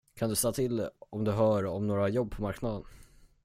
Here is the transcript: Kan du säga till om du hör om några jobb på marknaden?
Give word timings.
Kan 0.15 0.29
du 0.29 0.35
säga 0.35 0.51
till 0.51 0.87
om 1.09 1.23
du 1.23 1.31
hör 1.31 1.65
om 1.65 1.87
några 1.87 2.07
jobb 2.09 2.31
på 2.31 2.41
marknaden? 2.41 2.83